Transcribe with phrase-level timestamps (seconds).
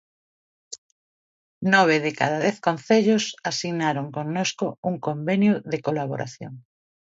[1.73, 6.53] Nove de cada dez concellos asinaron connosco un convenio de colaboración.